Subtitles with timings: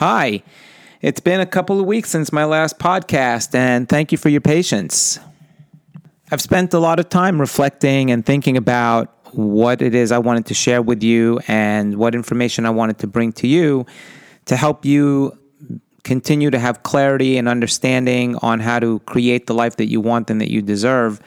[0.00, 0.42] Hi,
[1.02, 4.40] it's been a couple of weeks since my last podcast, and thank you for your
[4.40, 5.18] patience.
[6.32, 10.46] I've spent a lot of time reflecting and thinking about what it is I wanted
[10.46, 13.84] to share with you and what information I wanted to bring to you
[14.46, 15.36] to help you
[16.02, 20.30] continue to have clarity and understanding on how to create the life that you want
[20.30, 21.20] and that you deserve.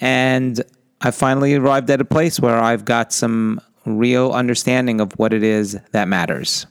[0.00, 0.62] And
[1.02, 5.42] I finally arrived at a place where I've got some real understanding of what it
[5.42, 6.66] is that matters.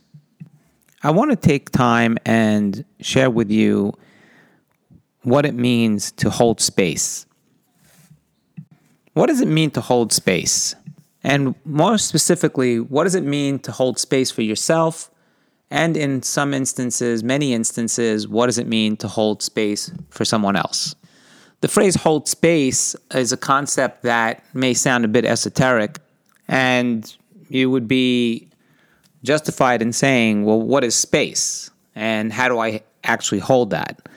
[1.06, 3.94] I want to take time and share with you
[5.22, 7.28] what it means to hold space.
[9.14, 10.74] What does it mean to hold space?
[11.24, 15.12] And more specifically, what does it mean to hold space for yourself?
[15.70, 20.56] And in some instances, many instances, what does it mean to hold space for someone
[20.56, 20.96] else?
[21.62, 26.00] The phrase hold space is a concept that may sound a bit esoteric,
[26.48, 27.16] and
[27.48, 28.50] you would be
[29.26, 31.70] justified in saying, well, what is space?
[31.96, 34.08] And how do I actually hold that?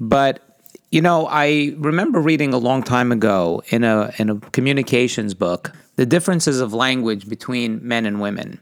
[0.00, 0.42] But
[0.90, 5.72] you know, I remember reading a long time ago in a in a communications book
[5.96, 8.60] the differences of language between men and women.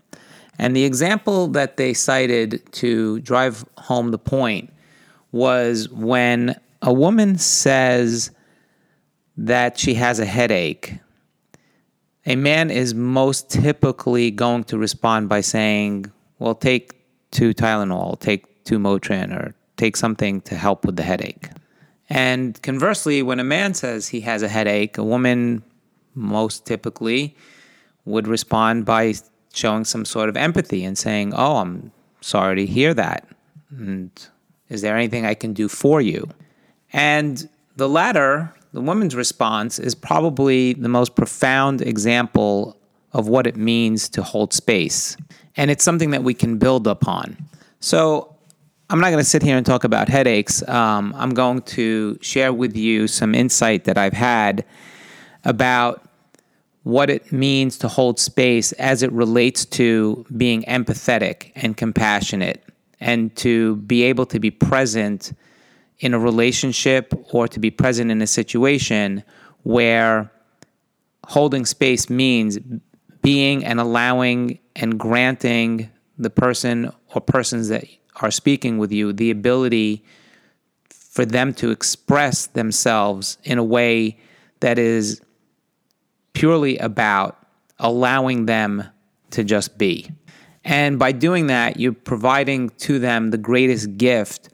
[0.58, 4.72] And the example that they cited to drive home the point
[5.32, 8.30] was when a woman says
[9.36, 10.94] that she has a headache
[12.26, 16.92] a man is most typically going to respond by saying, well, take
[17.30, 21.50] two Tylenol, take two Motrin, or take something to help with the headache.
[22.08, 25.62] And conversely, when a man says he has a headache, a woman
[26.14, 27.36] most typically
[28.04, 29.14] would respond by
[29.52, 33.26] showing some sort of empathy and saying, Oh, I'm sorry to hear that.
[33.70, 34.10] And
[34.68, 36.28] is there anything I can do for you?
[36.92, 42.76] And the latter the woman's response is probably the most profound example
[43.14, 45.16] of what it means to hold space.
[45.56, 47.38] And it's something that we can build upon.
[47.80, 48.36] So
[48.90, 50.62] I'm not going to sit here and talk about headaches.
[50.68, 54.62] Um, I'm going to share with you some insight that I've had
[55.44, 56.06] about
[56.82, 62.62] what it means to hold space as it relates to being empathetic and compassionate
[63.00, 65.32] and to be able to be present
[65.98, 69.22] in a relationship or to be present in a situation
[69.62, 70.30] where
[71.26, 72.58] holding space means
[73.22, 77.84] being and allowing and granting the person or persons that
[78.16, 80.04] are speaking with you the ability
[80.90, 84.18] for them to express themselves in a way
[84.60, 85.20] that is
[86.34, 87.38] purely about
[87.78, 88.84] allowing them
[89.30, 90.10] to just be.
[90.64, 94.50] And by doing that, you're providing to them the greatest gift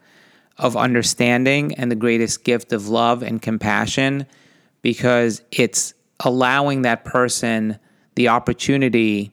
[0.63, 4.25] of understanding and the greatest gift of love and compassion
[4.81, 7.77] because it's allowing that person
[8.15, 9.29] the opportunity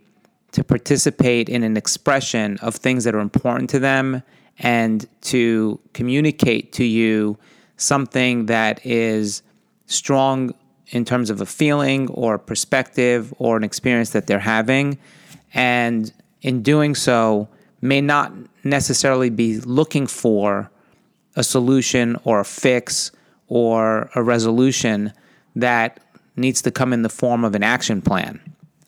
[0.50, 4.22] to participate in an expression of things that are important to them
[4.58, 7.38] and to communicate to you
[7.76, 9.42] something that is
[9.86, 10.52] strong
[10.88, 14.98] in terms of a feeling or a perspective or an experience that they're having.
[15.54, 17.48] And in doing so,
[17.80, 18.32] may not
[18.64, 20.68] necessarily be looking for
[21.36, 23.12] a solution or a fix
[23.48, 25.12] or a resolution
[25.56, 26.00] that
[26.36, 28.40] needs to come in the form of an action plan.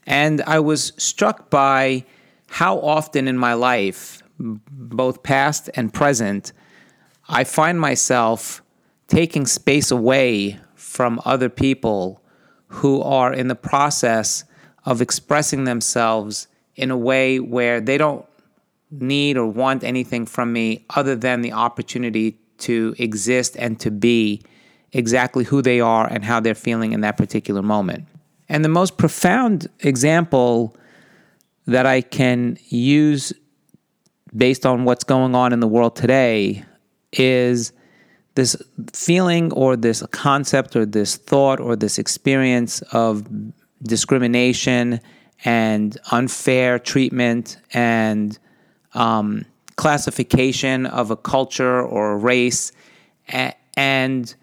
[0.07, 2.05] And I was struck by
[2.49, 6.53] how often in my life, both past and present,
[7.29, 8.63] I find myself
[9.09, 12.23] taking space away from other people
[12.67, 14.45] who are in the process
[14.85, 18.27] of expressing themselves in a way where they don't
[18.93, 24.43] need or want anything from me other than the opportunity to exist and to be
[24.93, 28.07] exactly who they are and how they're feeling in that particular moment.
[28.49, 30.77] And the most profound example
[31.67, 33.33] that I can use
[34.37, 36.65] based on what's going on in the world today
[37.13, 37.73] is
[38.35, 38.57] this
[38.95, 43.27] feeling or this concept or this thought or this experience of
[43.83, 45.01] discrimination
[45.45, 48.39] and unfair treatment and
[48.95, 49.45] um,
[49.77, 52.73] classification of a culture or a race.
[53.77, 54.35] And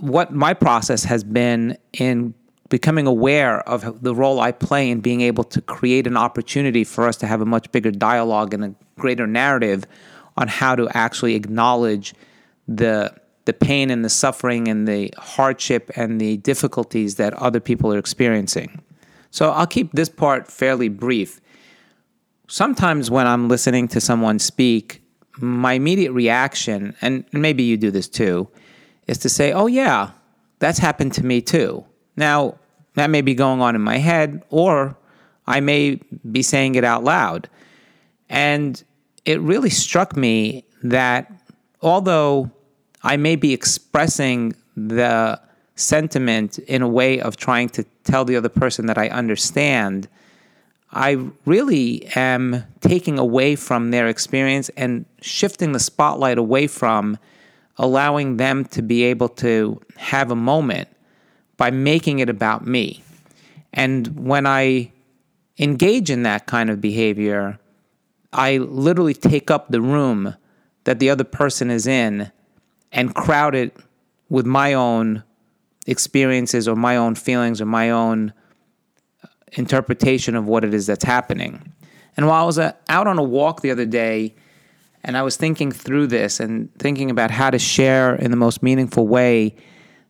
[0.00, 2.34] what my process has been in
[2.68, 7.08] becoming aware of the role I play in being able to create an opportunity for
[7.08, 9.84] us to have a much bigger dialogue and a greater narrative
[10.36, 12.14] on how to actually acknowledge
[12.66, 13.14] the
[13.46, 17.96] the pain and the suffering and the hardship and the difficulties that other people are
[17.98, 18.82] experiencing.
[19.30, 21.40] So I'll keep this part fairly brief
[22.48, 25.02] sometimes when I'm listening to someone speak,
[25.36, 28.48] my immediate reaction, and maybe you do this too,
[29.06, 30.10] is to say, oh, yeah,
[30.58, 31.84] that's happened to me too.
[32.16, 32.58] Now,
[32.94, 34.96] that may be going on in my head, or
[35.46, 36.00] I may
[36.30, 37.48] be saying it out loud.
[38.28, 38.82] And
[39.24, 41.30] it really struck me that
[41.80, 42.50] although
[43.02, 45.40] I may be expressing the
[45.76, 50.08] sentiment in a way of trying to tell the other person that I understand,
[50.90, 57.18] I really am taking away from their experience and shifting the spotlight away from
[57.76, 60.88] allowing them to be able to have a moment
[61.56, 63.02] by making it about me.
[63.72, 64.90] And when I
[65.58, 67.58] engage in that kind of behavior,
[68.32, 70.34] I literally take up the room
[70.84, 72.32] that the other person is in
[72.92, 73.76] and crowd it
[74.28, 75.22] with my own
[75.86, 78.32] experiences or my own feelings or my own
[79.52, 81.72] interpretation of what it is that's happening.
[82.16, 84.34] And while I was uh, out on a walk the other day,
[85.04, 88.62] and I was thinking through this and thinking about how to share in the most
[88.62, 89.54] meaningful way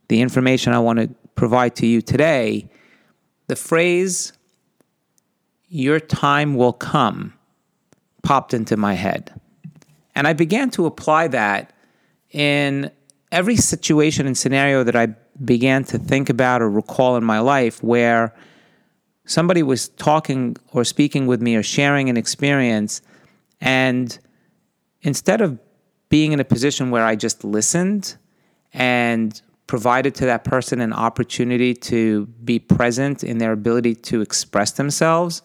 [0.07, 2.69] the information I want to provide to you today,
[3.47, 4.33] the phrase,
[5.67, 7.33] your time will come,
[8.23, 9.39] popped into my head.
[10.15, 11.71] And I began to apply that
[12.31, 12.91] in
[13.31, 17.81] every situation and scenario that I began to think about or recall in my life
[17.83, 18.33] where
[19.29, 23.01] somebody was talking or speaking with me or sharing an experience,
[23.61, 24.17] and
[25.03, 25.59] instead of
[26.09, 28.17] being in a position where I just listened
[28.73, 34.71] and provided to that person an opportunity to be present in their ability to express
[34.71, 35.43] themselves,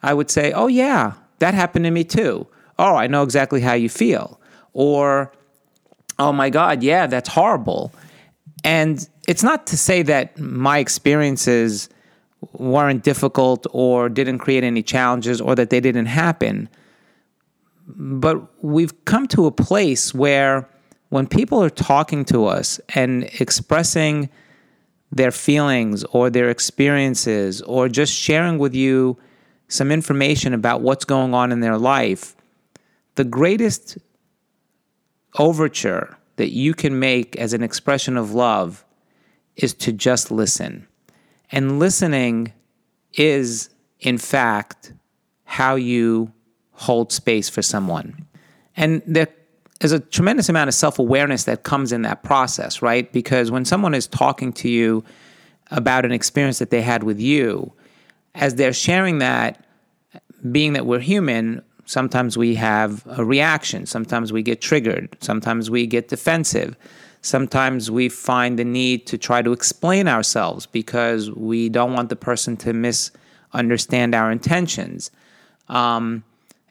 [0.00, 2.46] I would say, Oh, yeah, that happened to me too.
[2.78, 4.40] Oh, I know exactly how you feel.
[4.72, 5.32] Or,
[6.20, 7.92] Oh my God, yeah, that's horrible.
[8.62, 11.88] And it's not to say that my experiences
[12.52, 16.68] weren't difficult or didn't create any challenges or that they didn't happen.
[17.86, 20.68] But we've come to a place where
[21.08, 24.28] when people are talking to us and expressing
[25.10, 29.16] their feelings or their experiences or just sharing with you
[29.68, 32.36] some information about what's going on in their life,
[33.14, 33.98] the greatest
[35.38, 38.84] overture that you can make as an expression of love
[39.56, 40.87] is to just listen.
[41.50, 42.52] And listening
[43.14, 44.92] is, in fact,
[45.44, 46.32] how you
[46.72, 48.26] hold space for someone.
[48.76, 49.28] And there
[49.80, 53.10] is a tremendous amount of self awareness that comes in that process, right?
[53.12, 55.04] Because when someone is talking to you
[55.70, 57.72] about an experience that they had with you,
[58.34, 59.64] as they're sharing that,
[60.52, 65.86] being that we're human, sometimes we have a reaction, sometimes we get triggered, sometimes we
[65.86, 66.76] get defensive.
[67.20, 72.16] Sometimes we find the need to try to explain ourselves because we don't want the
[72.16, 75.10] person to misunderstand our intentions.
[75.68, 76.24] Um,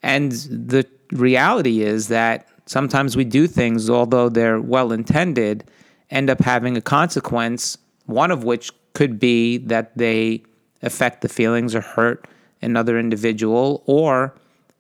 [0.03, 5.63] and the reality is that sometimes we do things, although they're well intended,
[6.09, 10.43] end up having a consequence, one of which could be that they
[10.81, 12.27] affect the feelings or hurt
[12.61, 14.33] another individual, or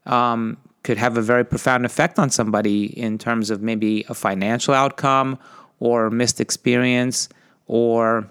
[0.05, 4.73] um, could have a very profound effect on somebody in terms of maybe a financial
[4.73, 5.37] outcome
[5.81, 7.27] or missed experience
[7.67, 8.25] or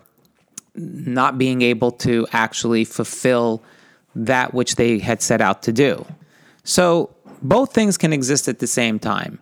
[0.75, 3.63] not being able to actually fulfill
[4.15, 6.03] that which they had set out to do.
[6.65, 9.39] So both things can exist at the same time.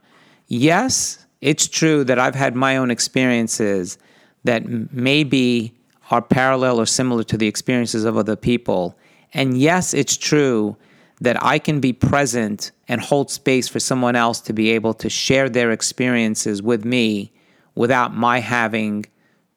[0.49, 3.97] Yes, it's true that I've had my own experiences
[4.43, 5.73] that maybe
[6.11, 8.99] are parallel or similar to the experiences of other people.
[9.33, 10.77] And yes, it's true
[11.21, 15.09] that I can be present and hold space for someone else to be able to
[15.09, 17.33] share their experiences with me
[17.75, 19.07] without my having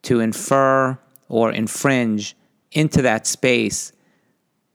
[0.04, 0.98] to infer
[1.30, 2.36] or infringe
[2.72, 3.92] into that space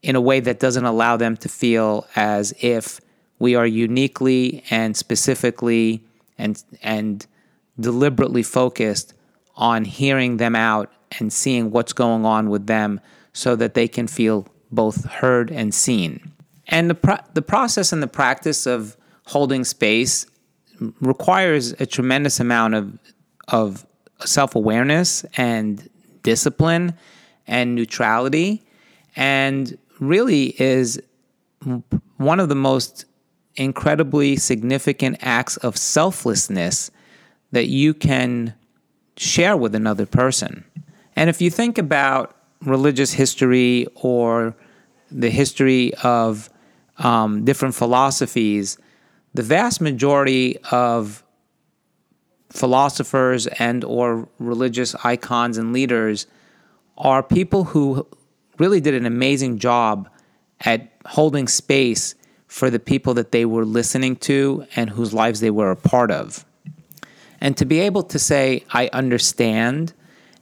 [0.01, 2.99] in a way that doesn't allow them to feel as if
[3.39, 6.03] we are uniquely and specifically
[6.37, 7.25] and and
[7.79, 9.13] deliberately focused
[9.55, 12.99] on hearing them out and seeing what's going on with them
[13.31, 16.32] so that they can feel both heard and seen.
[16.67, 20.25] And the pro- the process and the practice of holding space
[21.01, 22.97] requires a tremendous amount of
[23.49, 23.85] of
[24.25, 25.89] self awareness and
[26.23, 26.93] discipline
[27.47, 28.63] and neutrality,
[29.15, 31.01] and really is
[32.17, 33.05] one of the most
[33.55, 36.89] incredibly significant acts of selflessness
[37.51, 38.53] that you can
[39.17, 40.63] share with another person.
[41.15, 44.55] And if you think about religious history or
[45.11, 46.49] the history of
[46.97, 48.77] um, different philosophies,
[49.33, 51.23] the vast majority of
[52.49, 56.27] philosophers and or religious icons and leaders
[56.97, 58.05] are people who
[58.59, 60.07] really did an amazing job
[60.61, 62.13] at holding space
[62.47, 66.11] for the people that they were listening to and whose lives they were a part
[66.11, 66.45] of.
[67.41, 69.93] And to be able to say, I understand,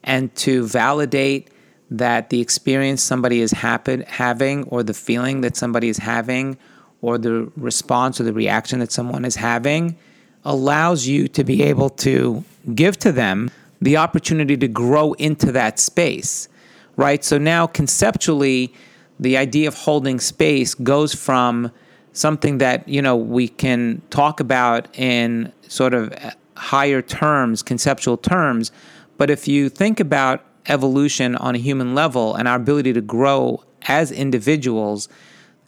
[0.04, 1.50] and to validate
[1.92, 6.58] that the experience somebody is happen, having or the feeling that somebody is having
[7.02, 9.98] or the response or the reaction that someone is having
[10.46, 12.44] allows you to be able to
[12.74, 16.48] give to them the opportunity to grow into that space,
[16.96, 17.24] right?
[17.24, 18.74] So now conceptually,
[19.20, 21.72] the idea of holding space goes from
[22.14, 26.14] something that, you know, we can talk about in sort of
[26.56, 28.72] higher terms, conceptual terms.
[29.18, 33.64] But if you think about evolution on a human level and our ability to grow
[33.88, 35.10] as individuals,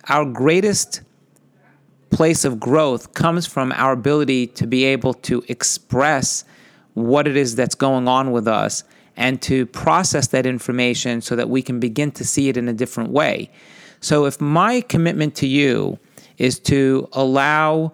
[0.09, 1.01] our greatest
[2.09, 6.45] place of growth comes from our ability to be able to express
[6.93, 8.83] what it is that's going on with us
[9.15, 12.73] and to process that information so that we can begin to see it in a
[12.73, 13.49] different way.
[13.99, 15.97] So, if my commitment to you
[16.37, 17.93] is to allow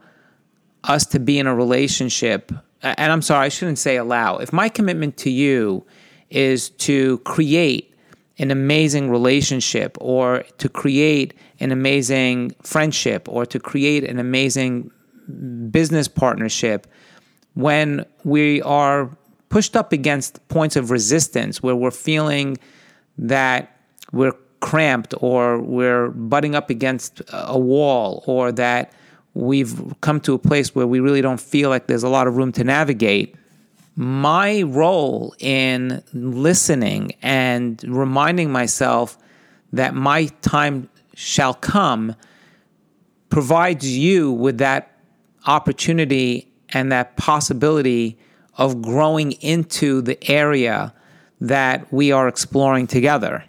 [0.84, 2.51] us to be in a relationship,
[2.82, 5.86] and I'm sorry, I shouldn't say allow, if my commitment to you
[6.29, 7.93] is to create
[8.38, 14.89] an amazing relationship or to create an amazing friendship or to create an amazing
[15.71, 16.88] business partnership
[17.53, 19.09] when we are
[19.50, 22.57] pushed up against points of resistance where we're feeling
[23.17, 23.77] that
[24.12, 28.93] we're cramped or we're butting up against a wall or that
[29.33, 32.38] we've come to a place where we really don't feel like there's a lot of
[32.38, 33.36] room to navigate.
[34.01, 39.18] My role in listening and reminding myself
[39.74, 42.15] that my time shall come
[43.29, 44.98] provides you with that
[45.48, 48.18] opportunity and that possibility
[48.58, 50.94] of growing into the area
[51.41, 53.44] that we are exploring together.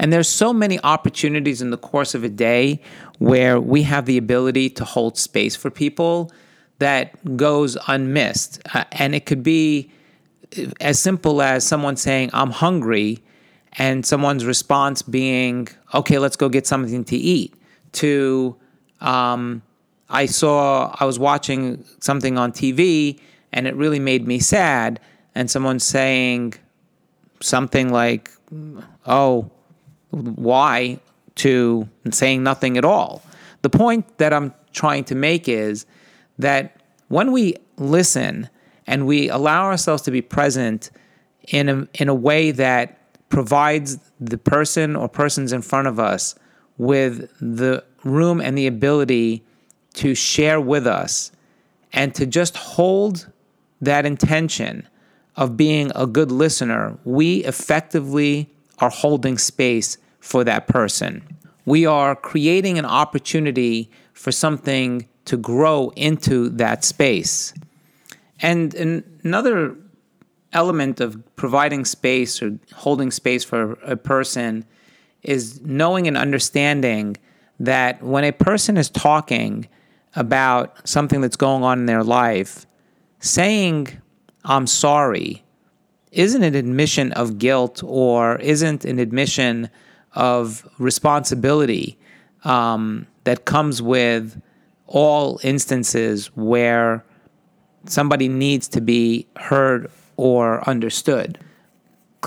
[0.00, 2.82] And there's so many opportunities in the course of a day
[3.20, 6.32] where we have the ability to hold space for people
[6.78, 8.60] that goes unmissed.
[8.74, 9.90] Uh, and it could be
[10.80, 13.22] as simple as someone saying, I'm hungry,
[13.78, 17.54] and someone's response being, okay, let's go get something to eat,
[17.92, 18.56] to,
[19.00, 19.62] um,
[20.08, 23.20] I saw, I was watching something on TV
[23.52, 25.00] and it really made me sad.
[25.34, 26.54] And someone saying
[27.40, 28.30] something like,
[29.06, 29.50] oh,
[30.10, 31.00] why,
[31.36, 33.22] to saying nothing at all.
[33.62, 35.84] The point that I'm trying to make is
[36.38, 38.48] that when we listen
[38.86, 40.90] and we allow ourselves to be present
[41.48, 46.34] in a, in a way that provides the person or persons in front of us
[46.78, 49.42] with the room and the ability
[49.94, 51.32] to share with us
[51.92, 53.28] and to just hold
[53.80, 54.86] that intention
[55.36, 61.22] of being a good listener, we effectively are holding space for that person.
[61.64, 67.52] We are creating an opportunity for something to grow into that space.
[68.40, 68.74] And
[69.22, 69.76] another
[70.52, 74.64] element of providing space or holding space for a person
[75.22, 77.16] is knowing and understanding
[77.60, 79.68] that when a person is talking
[80.14, 82.66] about something that's going on in their life,
[83.20, 83.88] saying,
[84.44, 85.42] I'm sorry,
[86.12, 89.68] isn't an admission of guilt or isn't an admission
[90.14, 91.98] of responsibility
[92.44, 94.40] um, that comes with
[94.86, 97.04] all instances where
[97.86, 101.38] somebody needs to be heard or understood.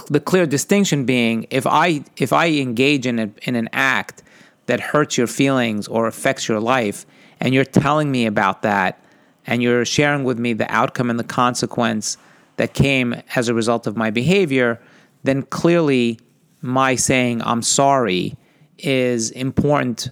[0.10, 4.24] The clear distinction being if I if I engage in a, in an act
[4.68, 7.06] that hurts your feelings or affects your life
[7.40, 9.04] and you're telling me about that
[9.46, 12.18] and you're sharing with me the outcome and the consequence
[12.58, 14.80] that came as a result of my behavior,
[15.24, 16.20] then clearly
[16.62, 18.36] my saying I'm sorry
[18.78, 20.10] is important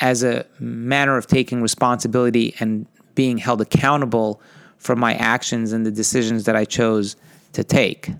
[0.00, 4.40] as a manner of taking responsibility and being held accountable
[4.78, 7.16] for my actions and the decisions that I chose
[7.52, 8.10] to take.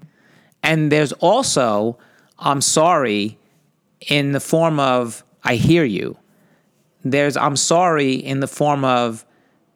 [0.62, 1.98] And there's also,
[2.38, 3.38] I'm sorry,
[4.08, 6.18] in the form of, I hear you.
[7.02, 9.24] There's, I'm sorry, in the form of,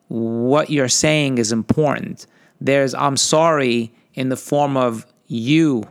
[0.08, 2.26] what you're saying is important.
[2.60, 5.84] There's, I'm sorry, in the form of, you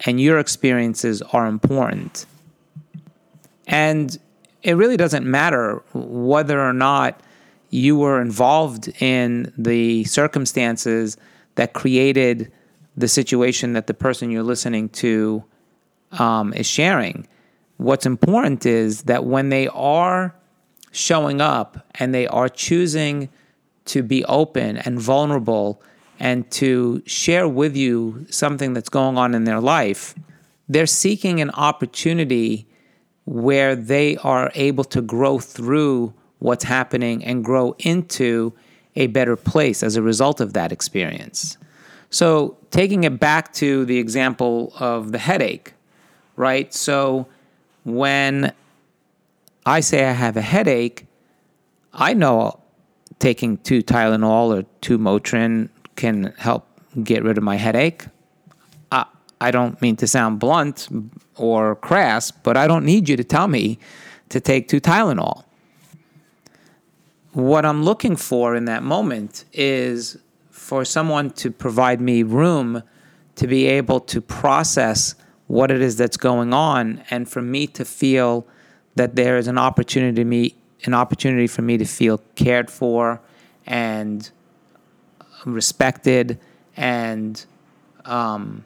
[0.00, 2.26] and your experiences are important.
[3.68, 4.18] And
[4.62, 7.20] it really doesn't matter whether or not
[7.70, 11.16] you were involved in the circumstances
[11.54, 12.52] that created
[12.96, 15.42] the situation that the person you're listening to
[16.12, 17.26] um, is sharing.
[17.78, 20.34] What's important is that when they are
[20.92, 23.30] showing up and they are choosing
[23.86, 25.82] to be open and vulnerable
[26.20, 30.14] and to share with you something that's going on in their life,
[30.68, 32.68] they're seeking an opportunity
[33.24, 38.52] where they are able to grow through what's happening and grow into
[38.96, 41.56] a better place as a result of that experience.
[42.10, 45.72] So, taking it back to the example of the headache,
[46.36, 46.72] right?
[46.74, 47.26] So,
[47.84, 48.52] when
[49.64, 51.06] I say I have a headache,
[51.94, 52.60] I know
[53.18, 56.66] taking two Tylenol or two Motrin can help
[57.02, 58.04] get rid of my headache.
[59.46, 60.88] I, don't mean to sound blunt
[61.36, 63.78] or crass, but I don't need you to tell me
[64.28, 65.44] to take two Tylenol.
[67.32, 70.18] What I'm looking for in that moment is
[70.50, 72.82] for someone to provide me room
[73.36, 75.14] to be able to process
[75.46, 78.46] what it is that's going on and for me to feel
[78.94, 83.20] that there is an opportunity me an opportunity for me to feel cared for
[83.66, 84.30] and
[85.44, 86.38] respected
[86.76, 87.44] and
[88.04, 88.64] um,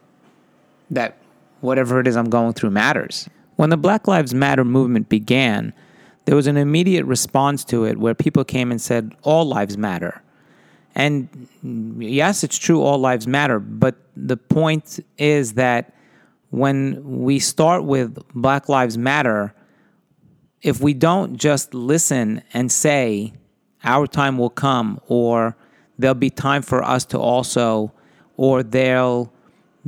[0.90, 1.18] that
[1.60, 3.28] whatever it is I'm going through matters.
[3.56, 5.72] When the Black Lives Matter movement began,
[6.26, 10.22] there was an immediate response to it where people came and said, All lives matter.
[10.94, 13.58] And yes, it's true, all lives matter.
[13.58, 15.94] But the point is that
[16.50, 19.54] when we start with Black Lives Matter,
[20.62, 23.34] if we don't just listen and say,
[23.84, 25.56] our time will come, or
[25.98, 27.92] there'll be time for us to also,
[28.36, 29.32] or there'll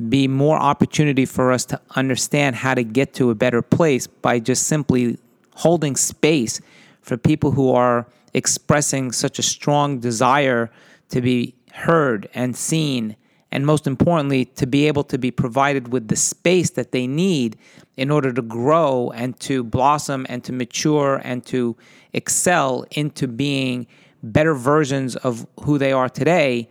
[0.09, 4.39] be more opportunity for us to understand how to get to a better place by
[4.39, 5.19] just simply
[5.55, 6.61] holding space
[7.03, 10.71] for people who are expressing such a strong desire
[11.09, 13.17] to be heard and seen,
[13.51, 17.57] and most importantly, to be able to be provided with the space that they need
[17.97, 21.77] in order to grow and to blossom and to mature and to
[22.13, 23.87] excel into being
[24.23, 26.69] better versions of who they are today,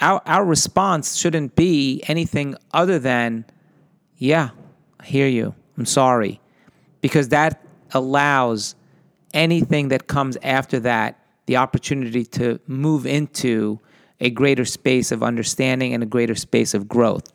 [0.00, 3.44] our, our response shouldn't be anything other than,
[4.16, 4.50] yeah,
[5.00, 5.54] I hear you.
[5.76, 6.40] I'm sorry.
[7.00, 7.62] Because that
[7.92, 8.74] allows
[9.32, 13.78] anything that comes after that the opportunity to move into
[14.20, 17.32] a greater space of understanding and a greater space of growth.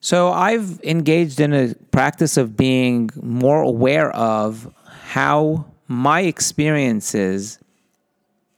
[0.00, 7.58] So I've engaged in a practice of being more aware of how my experiences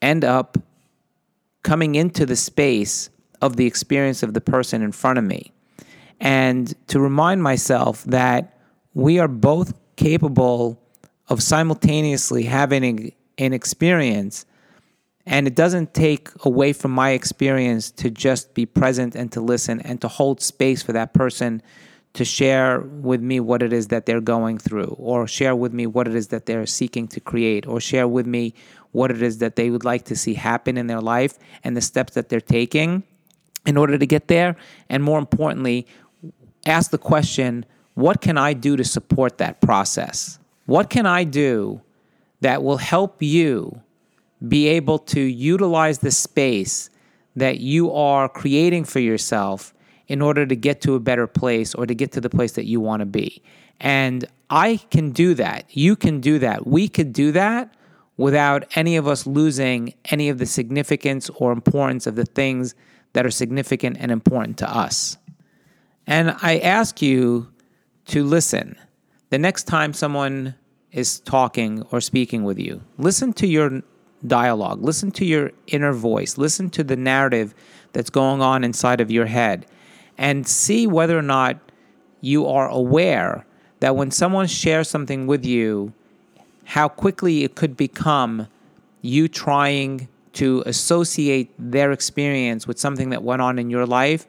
[0.02, 0.58] end up
[1.62, 5.52] coming into the space of the experience of the person in front of me.
[6.20, 8.58] And to remind myself that
[8.94, 10.80] we are both capable
[11.28, 14.44] of simultaneously having an experience
[15.26, 19.80] and it doesn't take away from my experience to just be present and to listen
[19.80, 21.62] and to hold space for that person
[22.14, 25.86] to share with me what it is that they're going through, or share with me
[25.86, 28.52] what it is that they're seeking to create, or share with me
[28.90, 31.80] what it is that they would like to see happen in their life and the
[31.80, 33.04] steps that they're taking
[33.66, 34.56] in order to get there.
[34.88, 35.86] And more importantly,
[36.66, 40.38] ask the question what can I do to support that process?
[40.66, 41.82] What can I do
[42.40, 43.82] that will help you
[44.46, 46.88] be able to utilize the space
[47.36, 49.74] that you are creating for yourself
[50.08, 52.66] in order to get to a better place or to get to the place that
[52.66, 53.42] you want to be.
[53.80, 55.64] And I can do that.
[55.70, 56.66] You can do that.
[56.66, 57.72] We could do that
[58.16, 62.74] without any of us losing any of the significance or importance of the things
[63.12, 65.16] that are significant and important to us.
[66.06, 67.48] And I ask you
[68.06, 68.76] to listen.
[69.30, 70.54] The next time someone
[70.90, 73.82] is talking or speaking with you, listen to your
[74.26, 74.82] dialogue.
[74.82, 76.36] Listen to your inner voice.
[76.36, 77.54] Listen to the narrative
[77.92, 79.66] that's going on inside of your head
[80.18, 81.58] and see whether or not
[82.20, 83.46] you are aware
[83.80, 85.92] that when someone shares something with you,
[86.64, 88.46] how quickly it could become
[89.00, 94.26] you trying to associate their experience with something that went on in your life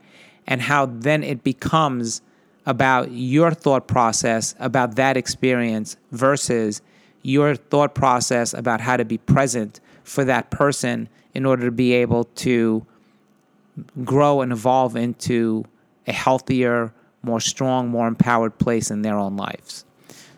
[0.48, 2.22] and how then it becomes
[2.66, 6.82] about your thought process about that experience versus
[7.24, 11.94] your thought process about how to be present for that person in order to be
[11.94, 12.86] able to
[14.04, 15.64] grow and evolve into
[16.08, 19.86] a healthier, more strong, more empowered place in their own lives.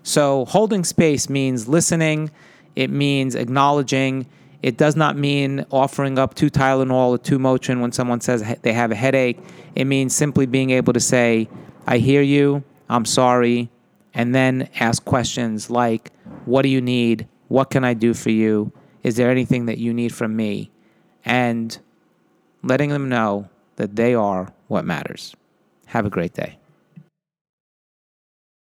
[0.03, 2.29] So, holding space means listening,
[2.75, 4.27] it means acknowledging.
[4.63, 8.71] It does not mean offering up two Tylenol or two Motrin when someone says they
[8.71, 9.37] have a headache.
[9.75, 11.49] It means simply being able to say,
[11.85, 13.69] I hear you, I'm sorry,
[14.13, 16.11] and then ask questions like,
[16.45, 17.27] What do you need?
[17.49, 18.71] What can I do for you?
[19.03, 20.71] Is there anything that you need from me?
[21.25, 21.77] And
[22.63, 25.35] letting them know that they are what matters.
[25.87, 26.57] Have a great day.